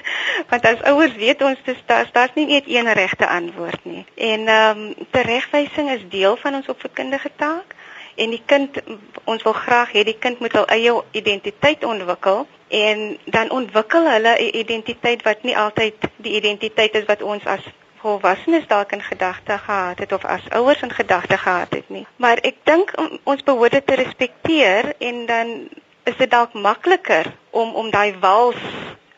[0.50, 4.04] Want as ouers weet ons dis daar's daar's nie net een regte antwoord nie.
[4.14, 7.74] En ehm um, teregwysing is deel van ons opvoedkundige taak
[8.14, 8.80] en die kind
[9.24, 14.34] ons wil graag hê die kind moet hul eie identiteit ontwikkel en dan ontwikkel hulle
[14.38, 17.64] 'n identiteit wat nie altyd die identiteit is wat ons as
[18.00, 22.06] volwassenes dalk in gedagte gehad het of as ouers in gedagte gehad het nie.
[22.16, 22.92] Maar ek dink
[23.24, 25.68] ons behoort dit te respekteer en dan
[26.10, 28.60] is dit dalk makliker om om daai wals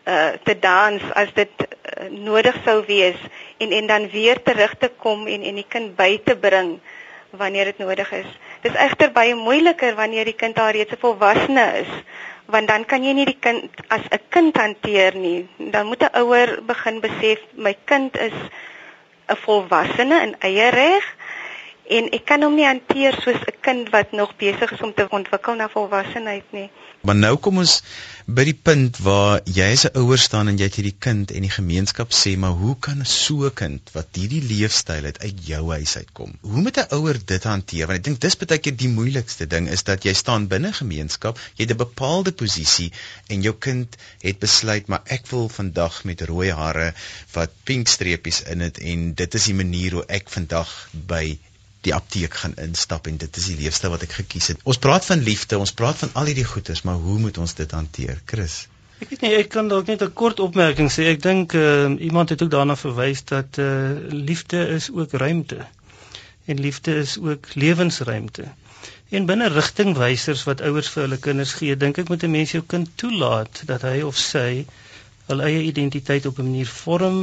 [0.04, 3.18] uh, te dans as dit uh, nodig sou wees
[3.62, 6.76] en en dan weer terug te kom en en die kind by te bring
[7.32, 8.28] wanneer dit nodig is.
[8.62, 11.92] Dis egter baie moeiliker wanneer die kind al reeds 'n volwassene is
[12.52, 15.48] want dan kan jy nie die kind as 'n kind hanteer nie.
[15.58, 18.36] Dan moet 'n ouer begin besef my kind is
[19.28, 21.04] 'n volwassene in eie reg
[21.90, 25.06] en ek kan hom nie hanteer soos 'n kind wat nog besig is om te
[25.10, 26.70] ontwikkel na volwassenheid nie.
[27.02, 27.82] Maar nou kom ons
[28.26, 31.42] by die punt waar jy as 'n ouer staan en jy het hierdie kind en
[31.42, 35.70] die gemeenskap sê, maar hoe kan so 'n kind wat hierdie leefstyl het uit jou
[35.72, 36.38] huis uitkom?
[36.40, 37.86] Hoe moet 'n ouer dit hanteer?
[37.86, 41.38] Want ek dink dis baie keer die moeilikste ding is dat jy staan binne gemeenskap,
[41.56, 42.92] jy het 'n bepaalde posisie
[43.26, 46.94] en jou kind het besluit, maar ek wil vandag met rooi hare
[47.32, 51.38] wat pink streepies in het en dit is die manier hoe ek vandag by
[51.86, 54.60] die apteek gaan instap en dit is die leefstyl wat ek gekies het.
[54.62, 57.74] Ons praat van liefde, ons praat van al hierdie goeders, maar hoe moet ons dit
[57.74, 58.66] hanteer, Chris?
[59.02, 61.08] Ek weet nie, ek kan dalk net 'n kort opmerking sê.
[61.10, 65.66] Ek dink uh, iemand het ook daarna verwys dat uh, liefde is ook ruimte.
[66.46, 68.46] En liefde is ook lewensruimte.
[69.10, 72.62] En binne rigtingwysers wat ouers vir hulle kinders gee, dink ek moet 'n mens jou
[72.62, 74.66] kind toelaat dat hy of sy
[75.26, 77.20] hul eie identiteit op 'n manier vorm,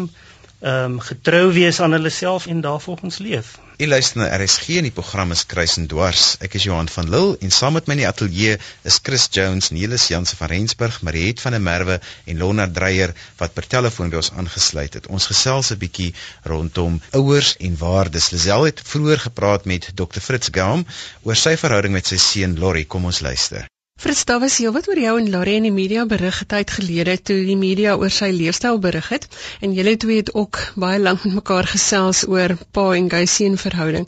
[0.60, 3.56] ehm um, getrou wees aan hulle self en daarvolgens leef.
[3.80, 6.24] U luister na RSG en die program is Kruis en Dwars.
[6.44, 8.58] Ek is Johan van Lille en saam met my in die ateljee
[8.92, 13.56] is Chris Jones, Nelis Jansen van Rensburg, Mariet van der Merwe en Lona Dreyer wat
[13.56, 15.08] per telefoon by ons aangesluit het.
[15.08, 16.12] Ons gesels 'n bietjie
[16.52, 18.32] rondom ouers en waardes.
[18.36, 20.84] Lisel het vroeër gepraat met Dr Fritz Gaum
[21.24, 22.84] oor sy verhouding met sy seun Lorry.
[22.84, 23.64] Kom ons luister.
[24.00, 27.18] Frits, daar was heel wat oor jou en Larry in die media berig tyd gelede
[27.30, 29.26] toe die media oor sy leefstyl berig het
[29.60, 33.58] en julle twee het ook baie lank met mekaar gesels oor pa en gay seun
[33.60, 34.06] verhouding.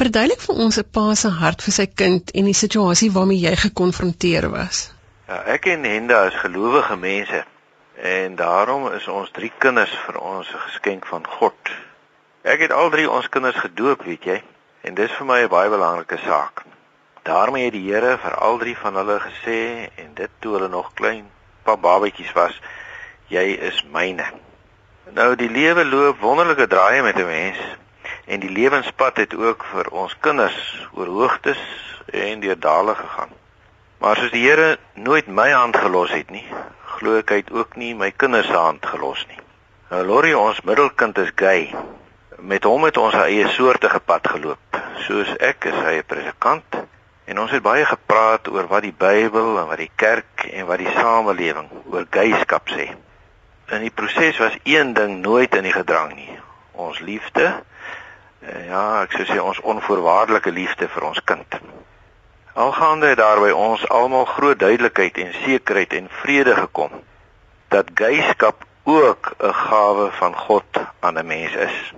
[0.00, 3.54] Verduidelik vir ons 'n pa se hart vir sy kind en die situasie waarmee jy
[3.62, 4.90] gekonfronteer was.
[5.28, 7.44] Ja, ek en Henda is gelowige mense
[8.02, 11.76] en daarom is ons drie kinders vir ons 'n geskenk van God.
[12.42, 14.42] Ek het al drie ons kinders gedoop, weet jy,
[14.82, 16.66] en dis vir my 'n baie belangrike saak
[17.22, 20.92] daarmee het die Here vir al drie van hulle gesê en dit toe hulle nog
[20.94, 21.26] klein
[21.64, 22.60] babatjies was
[23.28, 24.24] jy is myne.
[25.12, 27.58] Nou die lewe loop wonderlike draaie met 'n mens
[28.26, 31.60] en die lewenspad het ook vir ons kinders oor hoogtes
[32.06, 33.30] en deur dale gegaan.
[33.98, 36.46] Maar soos die Here nooit my hand gelos het nie
[36.98, 39.38] glo ek hy het ook nie my kinders se hand gelos nie.
[39.90, 41.70] Nou Lori ons middelkind is gay.
[42.38, 44.78] Met hom het ons eie soortige pad geloop.
[45.06, 46.78] Soos ek is hy 'n predikant
[47.28, 50.80] En ons het baie gepraat oor wat die Bybel en wat die kerk en wat
[50.80, 52.86] die samelewing oor geyskap sê.
[53.68, 56.38] In die proses was een ding nooit in die gedrang nie.
[56.72, 57.50] Ons liefde.
[58.40, 61.60] Eh, ja, ek sou sê ons onvoorwaardelike liefde vir ons kind.
[62.56, 67.02] Algaande het daar by ons almal groot duidelikheid en sekerheid en vrede gekom
[67.68, 71.92] dat geyskap ook 'n gawe van God aan 'n mens is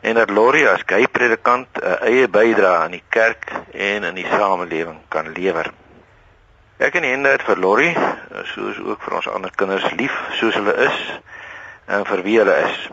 [0.00, 4.26] en dat Lori as gay predikant 'n eie bydrae aan die kerk en in die
[4.26, 5.72] samelewing kan lewer.
[6.76, 7.96] Ek en Hende het vir Lori,
[8.42, 11.20] soos ook vir ons ander kinders lief soos hulle is
[11.86, 12.88] en vir wie hulle is.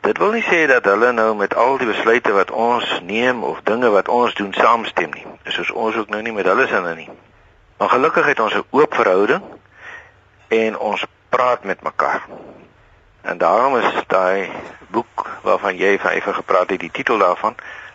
[0.00, 3.60] Dit wil nie sê dat hulle nou met al die besluite wat ons neem of
[3.64, 5.26] dinge wat ons doen saamstem nie.
[5.48, 7.10] Soos ons ook nou nie met hulle sinne nie.
[7.78, 9.42] Maar gelukkig het ons 'n oop verhouding
[10.48, 12.22] en ons praat met mekaar.
[13.24, 14.50] En daarom is daai
[14.92, 17.54] boek waarvan jy van effe gepraat het, die titel daarvan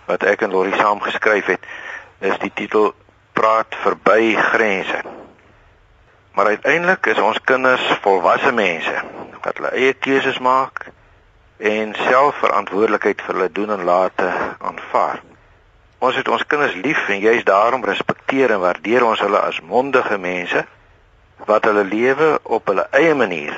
[0.10, 1.66] wat ek en Lori saam geskryf het,
[2.20, 2.94] is die titel
[3.38, 5.02] Praat verby grense.
[6.34, 8.96] Maar uiteindelik is ons kinders volwasse mense
[9.44, 10.90] wat hulle eie keuses maak
[11.58, 15.22] en self verantwoordelikheid vir hulle doen en late aanvaar.
[16.00, 20.18] Ons het ons kinders lief en juist daarom respekteer en waardeer ons hulle as mondige
[20.18, 20.66] mense
[21.46, 23.54] wat hulle lewe op hulle eie manier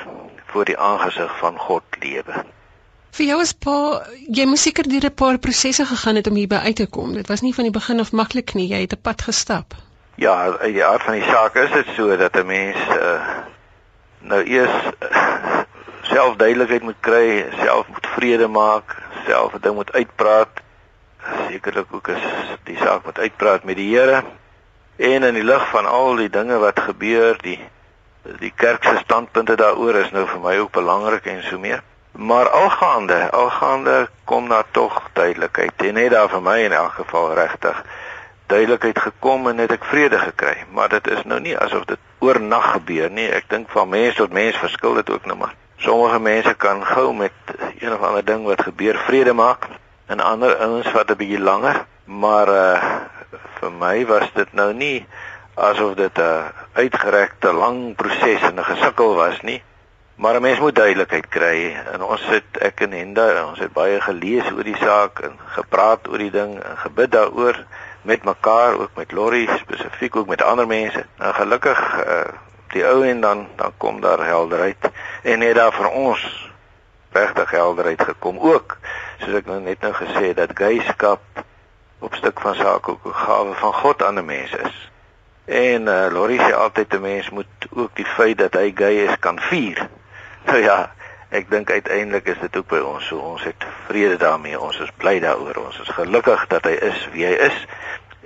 [0.52, 2.44] voor die aangesig van God lewe.
[3.12, 3.76] Vir jou as pa,
[4.32, 7.12] jy moes seker deur 'n paar prosesse gegaan het om hierby uit te kom.
[7.14, 8.68] Dit was nie van die begin af maklik nie.
[8.68, 9.74] Jy het 'n pad gestap.
[10.16, 13.20] Ja, in die aard van die saak is dit so dat 'n mens uh,
[14.20, 15.60] nou eers uh,
[16.02, 20.60] self duidelikheid moet kry, self moet vrede maak, self 'n ding moet uitpraat.
[21.48, 22.22] Sekerlik ook is
[22.64, 24.24] die saak moet uitpraat met die Here
[24.96, 27.58] en in die lig van al die dinge wat gebeur, die
[28.22, 31.82] die kerk se standpunte daaroor is nou vir my ook belangrik en so meer.
[32.12, 35.72] Maar algaande, algaande kom daar tog duidelikheid.
[35.76, 37.84] En net daar vir my in elk geval regtig
[38.46, 40.56] duidelikheid gekom en het ek vrede gekry.
[40.70, 43.28] Maar dit is nou nie asof dit oornag gebeur nie.
[43.32, 45.54] Ek dink van mens tot mens verskil dit ook nou maar.
[45.76, 47.32] Sommige mense kan gou met
[47.78, 49.66] een of ander ding wat gebeur vrede maak
[50.06, 51.84] en ander ouens vat 'n bietjie langer.
[52.04, 53.00] Maar uh
[53.62, 55.06] vir my was dit nou nie
[55.54, 59.62] asof dit 'n uitgerekte lang proses en 'n gesukkel was nie.
[60.14, 64.00] Maar 'n mens moet duidelikheid kry en ons sit ek en Henda, ons het baie
[64.00, 67.64] gelees oor die saak en gepraat oor die ding en gebid daaroor
[68.02, 71.06] met mekaar, ook met Lori spesifiek ook met ander mense.
[71.16, 72.20] Nou gelukkig uh,
[72.72, 74.90] die ou en dan dan kom daar helderheid
[75.22, 76.50] en net daar vir ons
[77.12, 78.78] regtig helderheid gekom ook
[79.18, 81.20] soos ek nou net nou gesê dat geyskap
[81.98, 84.91] op stuk van sake ook 'n gawe van God aan 'n mens is.
[85.52, 89.16] En uh, Lori sê altyd 'n mens moet ook die feit dat hy gay is
[89.20, 89.78] kan vier.
[90.44, 90.92] Nou ja,
[91.28, 94.60] ek dink uiteindelik is dit ook by ons so ons het vrede daarmee.
[94.60, 95.56] Ons is bly daaroor.
[95.66, 97.58] Ons is gelukkig dat hy is wie hy is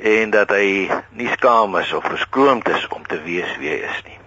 [0.02, 4.00] en dat hy nie skaam is of verskroomd is om te wees wie hy is
[4.08, 4.18] nie.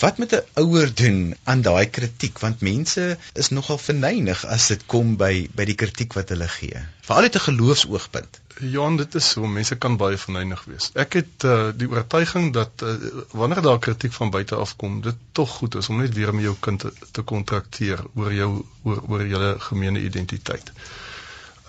[0.04, 3.08] wat moet 'n ouer doen aan daai kritiek want mense
[3.46, 6.84] is nogal verneig as dit kom by by die kritiek wat hulle gee.
[7.08, 8.43] Veral uit 'n geloofsoogpunt.
[8.60, 10.90] Johan, dit is so, mense kan baie verneig wees.
[10.94, 12.94] Ek het uh, die oortuiging dat uh,
[13.32, 16.46] wanneer daar kritiek van buite af kom, dit tog goed is om net weer met
[16.46, 18.52] jou kind te, te kontrakteer oor jou
[18.84, 20.72] oor oor julle gemeene identiteit.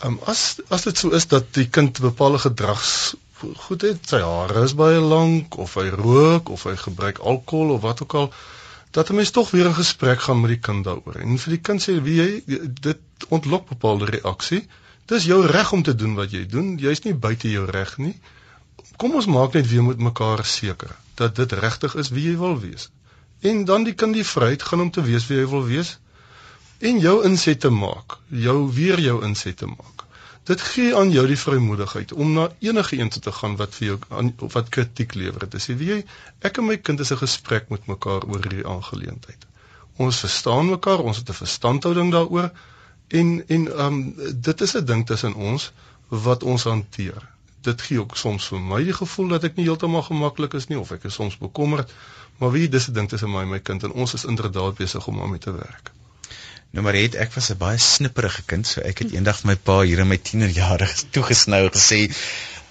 [0.05, 4.65] Um, as as dit so is dat die kind bepaalde gedrags goed het, sy hare
[4.69, 8.31] is baie lank of hy rook of hy gebruik alkohol of wat ook al,
[8.95, 11.17] dat 'n mens tog weer 'n gesprek gaan met die kind daaroor.
[11.17, 14.67] En vir die kind sê wie jy dit ontlok bepaalde reaksie.
[15.07, 16.77] Dis jou reg om te doen wat jy doen.
[16.81, 18.15] Jy's nie buite jou reg nie.
[18.97, 22.59] Kom ons maak net weer met mekaar seker dat dit regtig is wie jy wil
[22.61, 22.89] wees.
[23.41, 25.99] En dan die kind die vryheid gaan om te wees wie hy wil wees
[26.79, 30.05] en jou inset te maak, jou weer jou inset te maak
[30.45, 33.99] dit gee aan jou die vrymoedigheid om na enige een te gaan wat vir jou
[34.09, 35.47] aan wat kritiek lewer.
[35.49, 36.01] Dit sê wie jy
[36.49, 39.47] ek en my kind is 'n gesprek met mekaar oor hierdie aangeleentheid.
[39.97, 42.51] Ons verstaan mekaar, ons het 'n verstandhouding daaroor
[43.09, 45.73] en en um dit is 'n ding tussen ons
[46.09, 47.29] wat ons hanteer.
[47.61, 50.79] Dit gee ook soms vir my die gevoel dat ek nie heeltemal gemaklik is nie
[50.79, 51.93] of ek is soms bekommerd,
[52.39, 55.07] maar wie dis 'n ding tussen my en my kind en ons is inderdaad besig
[55.07, 55.91] om daarmee te werk.
[56.71, 59.81] Nou maar het ek was 'n baie snipperige kind, so ek het eendag my pa
[59.81, 62.11] hier in my tienerjare toegesnou gesê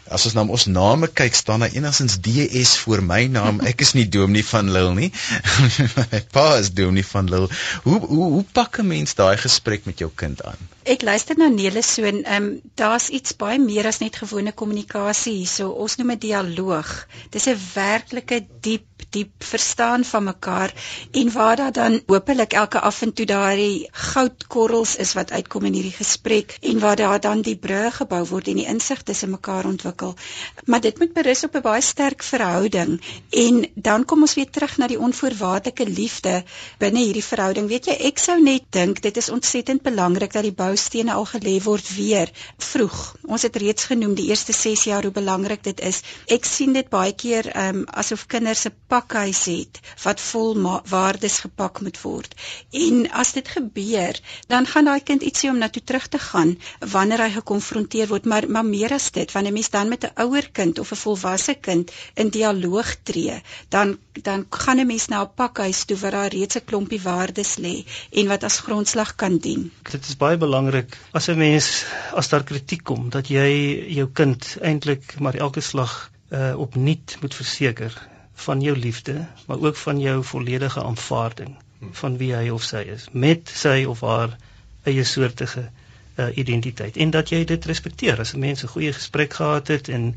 [0.09, 3.61] as ons na ons name kyk, staan daar enigstens DS voor my naam.
[3.61, 5.11] Ek is nie Dominee van Lille nie.
[5.99, 7.49] my pa is Dominee van Lille.
[7.87, 10.72] Hoe hoe hoe pak 'n mens daai gesprek met jou kind aan?
[10.83, 14.51] Ek luister na Nele so en ehm um, daar's iets baie meer as net gewone
[14.51, 15.69] kommunikasie hierso.
[15.85, 16.89] Ons noem dit dialoog.
[17.31, 20.73] Dis 'n werklike diep diep verstaan van mekaar
[21.11, 25.73] en waar daar dan hopelik elke af en toe daai goudkorrels is wat uitkom in
[25.73, 29.65] hierdie gesprek en waar daar dan die brûe gebou word en die insig tussen mekaar
[29.65, 30.15] ontwikkel.
[30.65, 34.77] Maar dit moet berus op 'n baie sterk verhouding en dan kom ons weer terug
[34.77, 36.43] na die onvoorwaardelike liefde
[36.77, 37.67] binne hierdie verhouding.
[37.67, 41.55] Weet jy, ek sou net dink dit is ontsettend belangrik dat die boustene al gelê
[41.63, 42.99] word weer vroeg.
[43.29, 46.01] Ons het reeds genoem die eerste 6 jaar hoe belangrik dit is.
[46.27, 50.57] Ek sien dit baie keer um, asof kinders se pakhuis het wat vol
[50.89, 52.33] waardes gepak moet word.
[52.71, 54.19] En as dit gebeur,
[54.51, 56.55] dan gaan daai kind ietsie om na toe terug te gaan
[56.95, 60.13] wanneer hy gekonfronteer word, maar maar meer as dit, wanneer 'n mens dan met 'n
[60.25, 65.21] ouer kind of 'n volwasse kind in dialoog tree, dan dan gaan 'n mens na
[65.23, 69.37] 'n pakhuis toe waar daar reeds 'n klompie waardes lê en wat as grondslag kan
[69.37, 69.71] dien.
[69.91, 70.62] Dit is baie belangrik
[71.11, 73.49] as 'n mens as daar kritiek kom dat jy
[73.97, 77.93] jou kind eintlik maar elke slag uh, opnuut moet verseker
[78.33, 81.55] van jou liefde, maar ook van jou volledige aanvaarding
[81.91, 84.37] van wie hy of sy is met sy of haar
[84.83, 85.69] eie soortige
[86.15, 86.97] uh, identiteit.
[86.97, 88.19] En dat jy dit respekteer.
[88.19, 90.15] As 'n mens 'n goeie gesprek gehad het en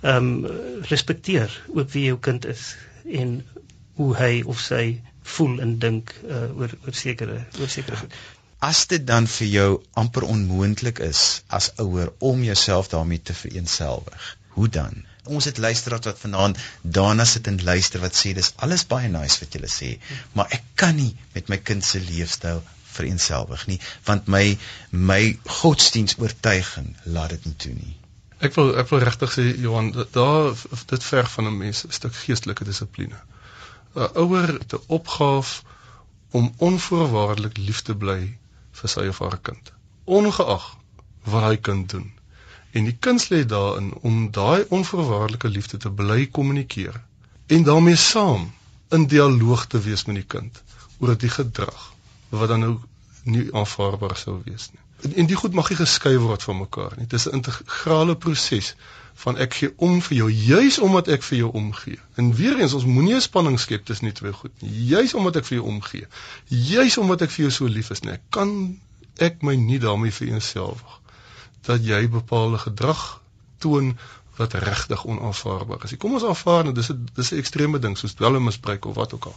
[0.00, 0.46] ehm um,
[0.88, 3.46] respekteer ook wie jou kind is en
[3.94, 8.14] hoe hy of sy voel en dink uh, oor oor sekere oor sekere goed.
[8.62, 11.20] As dit dan vir jou amper onmoontlik is
[11.58, 15.00] as ouer om jouself daarmee te vereensgewig, hoe dan?
[15.24, 16.60] Ons het luisteraars wat vanaand
[16.96, 19.88] daarna sit en luister wat sê dis alles baie nice wat julle sê,
[20.38, 24.44] maar ek kan nie met my kind se leefstyl vereensgewig nie, want my
[25.10, 25.18] my
[25.56, 27.96] godsdienstoortuiging laat dit nie toe nie.
[28.46, 30.54] Ek wil ek wil regtig sê Johan, daar
[30.92, 33.18] dit verg van 'n mens 'n stuk geestelike dissipline.
[33.96, 35.50] 'n Ouer het 'n opgawe
[36.30, 38.20] om onvoorwaardelik lief te bly
[38.82, 39.72] vir sy of haar kind,
[40.18, 40.66] ongeag
[41.32, 42.08] wat hy kind doen.
[42.72, 47.00] En die kuns lê daarin om daai onvoorwaardelike liefde te bly kommunikeer
[47.52, 48.48] en daarmee saam
[48.96, 50.62] in dialoog te wees met die kind
[51.00, 51.82] oor die gedrag
[52.30, 52.74] wat dan nou
[53.34, 56.94] nie aanvaarbaar sou wees nie en, en die goed mag nie geskei word van mekaar
[56.96, 57.06] nie.
[57.06, 58.74] Dit is 'n integrale proses
[59.24, 61.98] van ek gee om vir jou juis omdat ek vir jou omgee.
[62.14, 64.86] En weer eens ons moenie 'n spanning skep tussen die twee goed nie.
[64.86, 66.06] Juis omdat ek vir jou omgee.
[66.48, 68.80] Juis omdat ek vir jou so lief is, nee, kan
[69.16, 71.00] ek my nie daarmee vereenselwig
[71.62, 73.20] dat jy bepaalde gedrag
[73.58, 73.98] toon
[74.36, 75.96] wat regtig onaanvaarbaar is.
[75.98, 79.24] Kom ons aanvaar dit, dis 'n dis 'n ekstreme ding soos dwelmmisbruik of wat ook
[79.24, 79.36] al.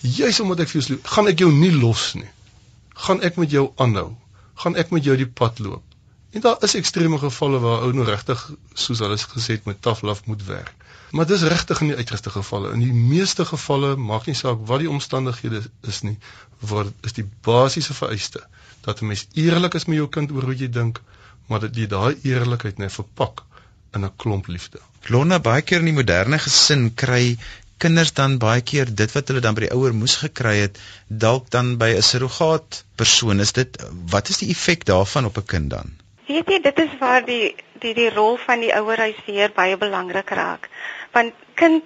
[0.00, 2.30] Juis omdat ek vir jou lief, gaan ek jou nie los nie.
[2.94, 4.16] Gaan ek met jou aanhou
[4.62, 5.84] gaan ek met jou die pad loop.
[6.30, 8.42] En daar is ekstreme gevalle waar ou nou regtig
[8.74, 10.74] soos hulle gesê het met tough love moet werk.
[11.10, 12.72] Maar dis regtig in die uitgerste gevalle.
[12.76, 16.18] In die meeste gevalle maak nie saak wat die omstandighede is nie,
[16.60, 18.44] word is die basiese vereiste
[18.84, 21.00] dat 'n mens eerlik is met jou kind oor hoe jy dink,
[21.46, 23.42] maar dat jy daai eerlikheid net verpak
[23.94, 24.80] in 'n klomp liefde.
[25.08, 27.38] Lonna baie keer in die moderne gesin kry
[27.84, 30.80] kinders dan baie keer dit wat hulle dan by die ouer moes gekry het
[31.24, 33.40] dalk dan by 'n surrogaat persoon.
[33.40, 33.78] Is dit
[34.14, 35.96] wat is die effek daarvan op 'n kind dan?
[36.26, 40.30] Weet jy dit is waar die die die rol van die ouerhuis weer baie belangrik
[40.30, 40.68] raak.
[41.12, 41.84] Want kind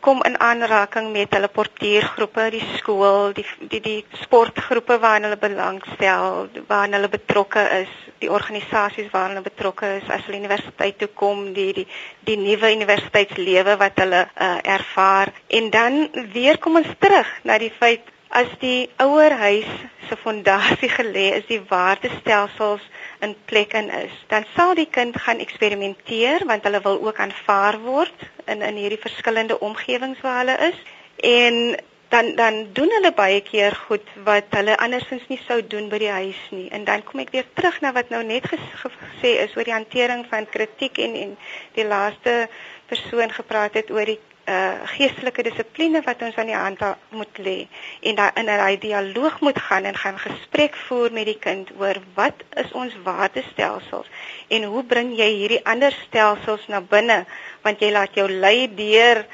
[0.00, 6.48] kom in aanraking met hulle portiergroepe, die skool, die die die sportgroepe waaraan hulle belangstel,
[6.68, 10.06] waaraan hulle betrokke is, die organisasies waaraan hulle betrokke is.
[10.10, 11.86] As hulle universiteit toe kom, die die
[12.28, 15.32] die nuwe universiteitslewe wat hulle uh, ervaar.
[15.46, 19.68] En dan weer kom ons terug na die feit as die ouer huis
[20.08, 22.84] se fondasie gelê is, die waardestelsels
[23.24, 27.80] in plek in is, dan sal die kind gaan eksperimenteer want hulle wil ook aanvaar
[27.84, 30.78] word in in hierdie verskillende omgewings waar hulle is.
[31.24, 31.76] En
[32.08, 36.12] dan dan doen hulle baie keer goed wat hulle andersins nie sou doen by die
[36.12, 36.68] huis nie.
[36.72, 40.24] En dan kom ek weer terug na wat nou net gesê is oor die hantering
[40.30, 41.36] van kritiek en en
[41.76, 42.48] die laaste
[42.88, 46.80] persoon gepraat het oor die uh geestelike dissipline wat ons aan die hand
[47.12, 47.56] moet lê
[48.00, 52.00] en daar in 'n dialoog moet gaan en gaan gesprek voer met die kind oor
[52.14, 54.08] wat is ons waardestelsels
[54.48, 57.24] en hoe bring jy hierdie ander stelsels na binne
[57.62, 59.26] want jy laat jou lei deur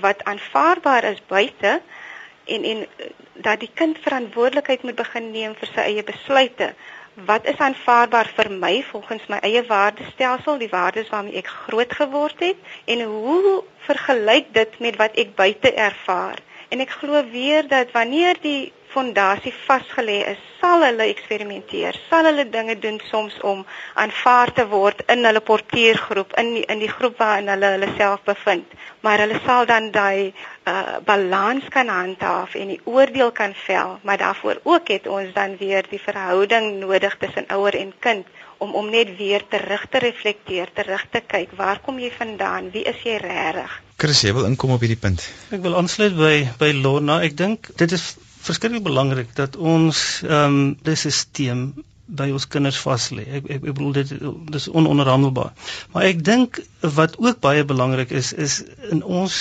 [0.00, 1.80] wat aanvaarbaar is buite
[2.44, 2.86] en en
[3.34, 6.74] dat die kind verantwoordelikheid moet begin neem vir sy eie besluite
[7.26, 12.40] wat is aanvaarbaar vir my volgens my eie waardestelsel, die waardes waarmee ek groot geword
[12.40, 16.38] het en hoe vergelyk dit met wat ek buite ervaar?
[16.68, 22.44] En ek glo weer dat wanneer die fondasie vasgelê is, sal hulle eksperimenteer, sal hulle
[22.50, 23.64] dinge doen soms om
[24.02, 28.24] aanvaar te word in hulle portiergroep, in die, in die groep waarin hulle hulle self
[28.26, 28.74] bevind.
[29.06, 34.18] Maar hulle sal dan daai uh, balans kan handhaaf en die oordeel kan vel, maar
[34.24, 38.26] daarvoor ook het ons dan weer die verhouding nodig tussen ouer en kind
[38.58, 42.72] om om net weer terug te reflekteer, terug te kyk, waar kom jy vandaan?
[42.74, 43.76] Wie is jy regtig?
[43.98, 45.24] Chris, jy wil inkom op hierdie punt.
[45.54, 47.20] Ek wil aansluit by by Lorna.
[47.26, 48.12] Ek dink dit is
[48.48, 51.68] verskriklik belangrik dat ons ehm um, die stelsel
[52.08, 53.24] by ons kinders vas lê.
[53.38, 54.12] Ek, ek ek bedoel dit
[54.54, 55.50] dis ononderhandelbaar.
[55.92, 56.60] Maar ek dink
[56.96, 59.36] wat ook baie belangrik is is in ons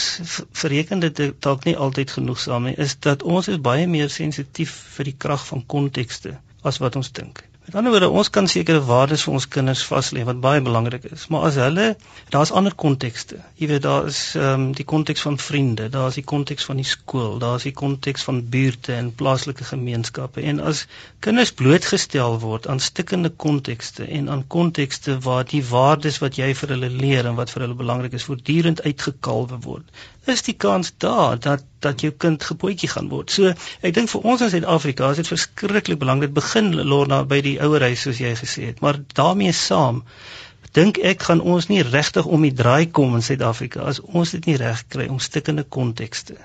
[0.62, 5.12] verreken dit dalk nie altyd genoegsaam nie, is dat ons is baie meer sensitief vir
[5.12, 6.36] die krag van kontekste
[6.68, 7.46] as wat ons dink.
[7.68, 11.04] Met ander woorde, ons kan sekere waardes vir ons kinders vas lê wat baie belangrik
[11.10, 11.88] is, maar as hulle
[12.32, 13.42] daar's ander kontekste.
[13.60, 16.88] Jy weet daar is ehm um, die konteks van vriende, daar's die konteks van die
[16.88, 20.46] skool, daar's die konteks van buurte en plaaslike gemeenskappe.
[20.52, 20.86] En as
[21.28, 26.78] kinders blootgestel word aan stikkende kontekste en aan kontekste waar die waardes wat jy vir
[26.78, 31.40] hulle leer en wat vir hulle belangrik is, voortdurend uitgekalwe word, is die kans daar
[31.40, 33.32] dat dat jou kind geboetjie gaan word.
[33.32, 36.34] So ek dink vir ons in Suid-Afrika is dit verskriklik belangrik.
[36.34, 40.04] Dit begin Lorna by die ouerhuis soos jy gesê het, maar daarmee saam
[40.78, 44.50] dink ek gaan ons nie regtig om die draai kom in Suid-Afrika as ons dit
[44.50, 46.38] nie reg kry om stikkende kontekste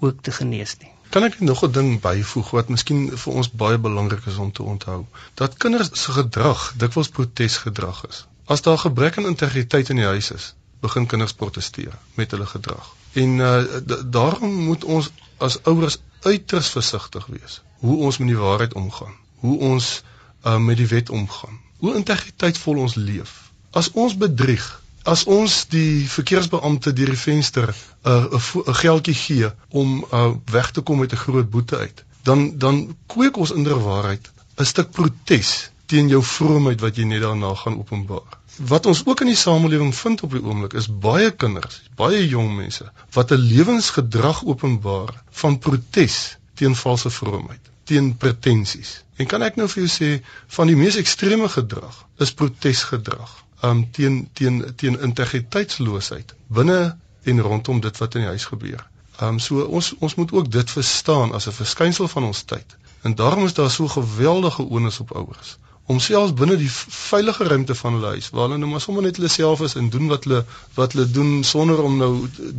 [0.00, 0.90] ook te genees nie.
[1.10, 4.62] Kan ek nog 'n ding byvoeg wat miskien vir ons baie belangrik is om te
[4.62, 5.06] onthou?
[5.34, 8.26] Dat kinders se gedrag dikwels protesgedrag is.
[8.46, 12.94] As daar gebrek aan integriteit in die huis is, begin kinders proteseer met hulle gedrag.
[13.12, 13.64] En uh
[14.10, 19.58] daarom moet ons as ouers uiters versigtig wees hoe ons met die waarheid omgaan, hoe
[19.58, 20.02] ons
[20.44, 23.52] uh met die wet omgaan, hoe integriteitsvol ons leef.
[23.70, 24.66] As ons bedrieg,
[25.02, 30.70] as ons die verkeersbeampte deur die venster 'n uh, 'n geldjie gee om uh weg
[30.70, 35.70] te kom met 'n groot boete uit, dan dan kweek ons inderwaarheid 'n stuk protes
[35.86, 39.94] teen jou vroomheid wat jy net daarna gaan openbaar wat ons ook in die samelewing
[39.96, 42.84] vind op die oomblik is baie kinders, baie jong mense
[43.16, 49.04] wat 'n lewensgedrag openbaar van protes teen valse vroomheid, teen pretensies.
[49.16, 50.24] En kan ek nou vir jou sê
[50.56, 53.32] van die mees ekstreme gedrag is protesgedrag,
[53.62, 58.84] um teen teen teen integriteitsloosheid binne en rondom dit wat in die huis gebeur.
[59.20, 62.76] Um so ons ons moet ook dit verstaan as 'n verskynsel van ons tyd.
[63.02, 65.56] En daarom is daar so geweldige onus op ouers
[65.90, 69.20] om selfs binne die veilige ruimte van hulle huis waar hulle nou maar sommer net
[69.20, 70.42] hulle self is en doen wat hulle
[70.78, 72.10] wat hulle doen sonder om nou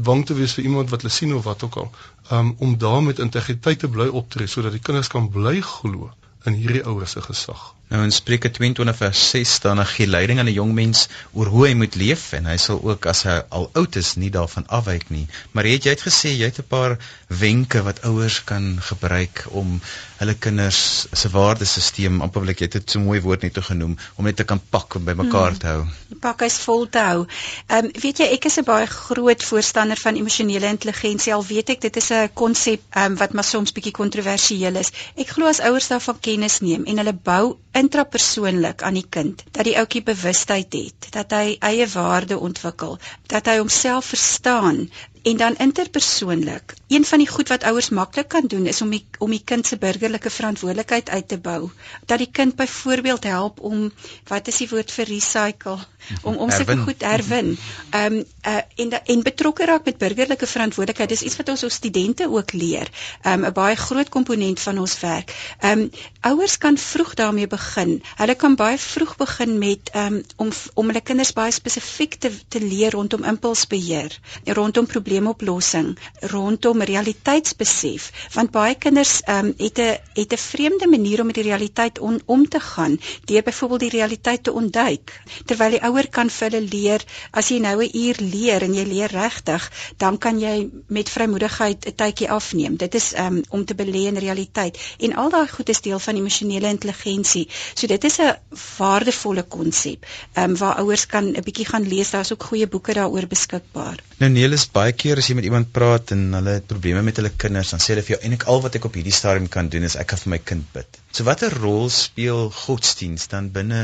[0.10, 1.92] bang te wees vir iemand wat hulle sien of wat ook al
[2.38, 6.12] um, om daar met integriteit te bly optree sodat die kinders kan bly glo
[6.50, 10.48] in hierdie ouers se gesag Nou in Spreuke 22 vers 6 staan 'n geleiding aan
[10.48, 13.70] 'n jong mens oor hoe hy moet leef en hy sal ook as hy al
[13.74, 15.28] oud is nie daarvan afwyk nie.
[15.52, 19.82] Maar het jy het gesê jy het 'n paar wenke wat ouers kan gebruik om
[20.22, 24.26] hulle kinders se waardesisteem, amper wil ek dit so mooi woord net te genoem, om
[24.26, 25.58] net te kan pak en bymekaar hmm.
[25.58, 25.86] te hou.
[26.22, 27.26] Pak is vol te hou.
[27.68, 31.34] Ehm um, weet jy ek is 'n baie groot voorstander van emosionele intelligensie.
[31.34, 34.92] Al weet ek dit is 'n konsep ehm um, wat maar soms bietjie kontroversieel is.
[35.16, 39.68] Ek glo as ouers daarvan kennis neem en hulle bou intrapersoonlik aan die kind dat
[39.68, 42.98] die ouetjie bewustheid het dat hy eie waarde ontwikkel
[43.34, 44.84] dat hy homself verstaan
[45.22, 49.06] En dan interpersoonlik, een van die goed wat ouers maklik kan doen is om die,
[49.18, 51.70] om die kind se burgerlike verantwoordelikheid uit te bou.
[52.06, 53.92] Dat die kind byvoorbeeld help om
[54.28, 55.78] wat is die woord vir recycle?
[56.22, 57.58] Om om sulke goed herwin.
[57.90, 61.10] Ehm um, uh, en de, en betrokke raak met burgerlike verantwoordelikheid.
[61.10, 62.90] Dis iets wat ons ons studente ook leer.
[63.22, 65.36] Ehm um, 'n baie groot komponent van ons werk.
[65.60, 65.92] Ehm um,
[66.22, 68.02] ouers kan vroeg daarmee begin.
[68.16, 72.32] Hulle kan baie vroeg begin met ehm um, om om hulle kinders baie spesifiek te
[72.48, 75.98] te leer rondom impulsbeheer, rondom probleme probleemoplossing
[76.32, 81.44] rondom realiteitsbesef want baie kinders um, het 'n het 'n vreemde manier om met die
[81.44, 85.22] realiteit on, om te gaan deur byvoorbeeld die realiteit te ontduik.
[85.46, 87.02] Terwyl die ouer kan vir hulle leer
[87.32, 91.86] as jy nou 'n uur leer en jy leer regtig dan kan jy met vrymoedigheid
[91.86, 92.76] 'n tydjie afneem.
[92.78, 94.78] Dit is um, om te belê in realiteit.
[95.00, 98.36] En al daai goed is deel van emosionele intelligensie so dit is 'n
[98.78, 100.06] waardevolle konsep
[100.38, 102.10] um, waar ouers kan 'n bietjie gaan lees.
[102.10, 105.72] Daar's ook goeie boeke daaroor beskikbaar nou Neil is baie keer as jy met iemand
[105.74, 108.60] praat en hulle het probleme met hulle kinders, dan sê hulle vir jou eintlik al
[108.62, 111.00] wat ek op hierdie stadium kan doen is ek kan vir my kind bid.
[111.18, 113.80] So watter rol speel godsdiens dan binne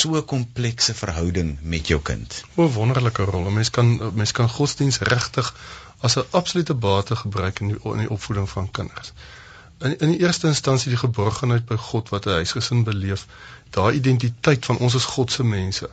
[0.00, 2.34] so 'n komplekse verhouding met jou kind?
[2.56, 3.46] O, wonderlike rol.
[3.58, 5.52] Mens kan mens kan godsdiens regtig
[6.02, 9.12] as 'n absolute bate gebruik in die, in die opvoeding van kinders.
[9.78, 13.26] In in die eerste instansie die geborgenheid by God wat 'n huisgesin beleef,
[13.70, 15.90] daai identiteit van ons as God se mense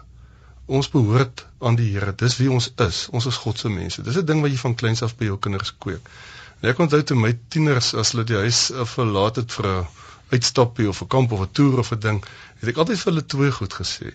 [0.65, 2.13] ons behoort aan die Here.
[2.15, 3.07] Dis wie ons is.
[3.11, 4.01] Ons is God se mense.
[4.01, 6.09] Dis 'n ding wat jy van kleins af by jou kinders kweek.
[6.61, 9.87] En ek onthou toe my tieners as hulle die huis eh, verlaat het vir 'n
[10.31, 12.23] uitstappie of 'n kamp of 'n toer of 'n ding,
[12.59, 14.13] het ek altyd vir hulle twee goed gesê.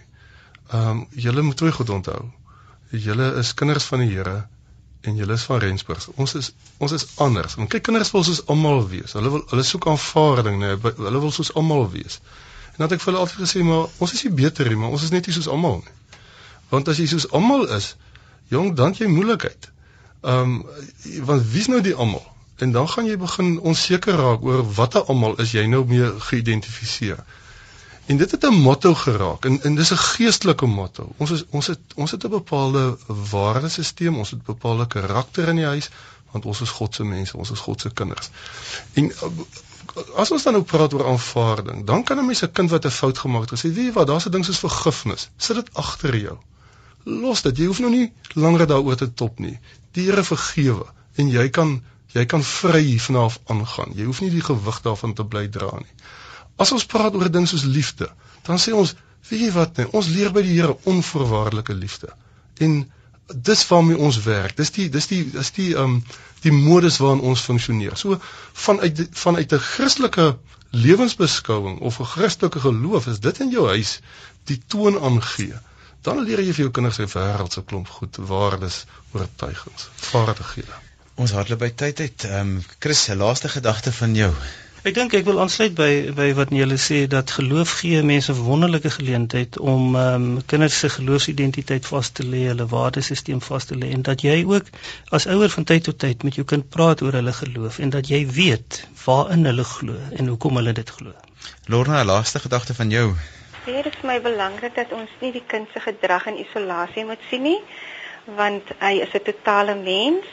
[0.72, 2.30] Ehm um, julle moet twee goed onthou.
[2.90, 4.46] Julle is kinders van die Here
[5.01, 6.09] en julle is van Rensburg.
[6.16, 7.57] Ons is ons is anders.
[7.57, 9.12] En kyk kinders wil soos almal wees.
[9.12, 12.20] Hulle wil hulle soek aanvaarding, nee, hulle wil soos almal wees.
[12.72, 14.90] En dan het ek vir hulle altyd gesê, maar ons is nie beter nie, maar
[14.90, 15.96] ons is net nie soos almal nie.
[16.69, 17.97] Want as jy soos almal is,
[18.53, 19.71] jong, dan jy moeilikheid.
[20.21, 20.66] Ehm um,
[21.25, 22.25] want wie's nou die almal?
[22.59, 27.21] En dan gaan jy begin onseker raak oor watter almal is jy nou mee geïdentifiseer.
[28.09, 31.12] En dit het 'n motto geraak en en dis 'n geestelike motto.
[31.16, 32.99] Ons is ons het ons het 'n bepaalde
[33.31, 35.91] waardesisteem, ons het bepaalde karakter in die huis
[36.31, 38.31] want ons is God se mense, ons is God se kinders.
[38.93, 39.12] En
[40.14, 42.91] as ons dan ook praat oor aanvaarding, dan kan 'n mens 'n kind wat 'n
[42.91, 45.29] fout gemaak het, sê, "Wie wat, daar's 'n ding soos vergifnis.
[45.37, 46.37] Sit dit agter jou."
[47.05, 47.59] Los dit.
[47.59, 49.59] Jy hoef nou nie langer daaroor te top nie.
[49.96, 50.86] Die Here vergewe
[51.16, 51.80] en jy kan
[52.14, 53.92] jy kan vry vanaf aangaan.
[53.96, 55.94] Jy hoef nie die gewig daarvan te bly dra nie.
[56.57, 58.09] As ons praat oor dinge soos liefde,
[58.46, 58.94] dan sê ons,
[59.28, 62.14] weet jy wat nee, ons leer by die Here onvoorwaardelike liefde.
[62.64, 62.80] En
[63.34, 64.57] dis waarmee ons werk.
[64.57, 66.01] Dis die dis die dis die um
[66.42, 67.96] die modus waarin ons funksioneer.
[68.01, 68.18] So
[68.66, 70.38] vanuit vanuit 'n Christelike
[70.70, 74.01] lewensbeskouing of 'n Christelike geloof is dit in jou huis
[74.44, 75.61] die toon aangee
[76.03, 80.78] dan leer jy vir jou kinders 'n wêreldse klomp goed, waardes, oortuigings, vaardighede.
[81.14, 82.24] Ons hardloop by tyd uit.
[82.24, 84.32] Ehm um, Chris, 'n laaste gedagte van jou.
[84.86, 88.90] Ek dink ek wil aansluit by by wat julle sê dat geloof gee mense wonderlike
[88.94, 93.90] geleentheid om ehm um, kinders se geloofsidentiteit vas te lê, hulle waardesisteem vas te lê
[93.96, 94.70] en dat jy ook
[95.18, 98.09] as ouer van tyd tot tyd met jou kind praat oor hulle geloof en dat
[98.14, 101.12] jy weet waarin hulle glo en hoekom hulle dit glo.
[101.66, 103.09] Lorna, laaste gedagte van jou.
[103.65, 107.43] Dit is my belangrik dat ons nie die kind se gedrag in isolasie moet sien
[107.43, 107.61] nie,
[108.37, 110.25] want hy is 'n totale mens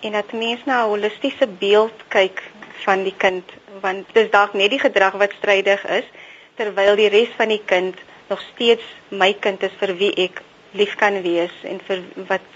[0.00, 2.42] en dat mens na 'n holistiese beeld kyk
[2.84, 3.44] van die kind
[3.80, 6.08] want dis dalk net die gedrag wat strydig is
[6.54, 10.94] terwyl die res van die kind nog steeds my kind is vir wie ek lief
[10.96, 12.46] kan wees en vir wat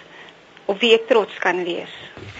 [0.66, 1.92] op wie ek trots kan wees.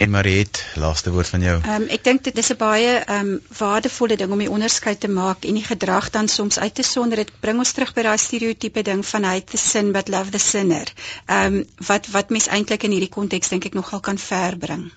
[0.02, 1.56] En Mariet, laaste woord van jou.
[1.62, 5.00] Ehm um, ek dink dit is 'n baie ehm um, waardevolle ding om die onderskeid
[5.00, 7.24] te maak en die gedrag dan soms uit te sonder.
[7.24, 10.42] Dit bring ons terug by daai stereotipe ding van hate the sin but love the
[10.50, 10.92] sinner.
[11.26, 14.90] Ehm um, wat wat mens eintlik in hierdie konteks dink ek nogal kan verbring